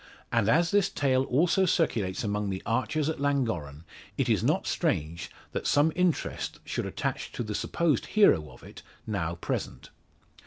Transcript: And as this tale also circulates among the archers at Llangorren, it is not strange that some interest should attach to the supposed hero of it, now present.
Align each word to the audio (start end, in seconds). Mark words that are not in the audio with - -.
And 0.31 0.49
as 0.49 0.71
this 0.71 0.89
tale 0.89 1.25
also 1.25 1.67
circulates 1.67 2.23
among 2.23 2.49
the 2.49 2.63
archers 2.65 3.07
at 3.07 3.19
Llangorren, 3.19 3.83
it 4.17 4.29
is 4.29 4.43
not 4.43 4.65
strange 4.65 5.29
that 5.51 5.67
some 5.67 5.91
interest 5.95 6.59
should 6.65 6.87
attach 6.87 7.31
to 7.33 7.43
the 7.43 7.53
supposed 7.53 8.07
hero 8.07 8.49
of 8.49 8.63
it, 8.63 8.81
now 9.05 9.35
present. 9.35 9.91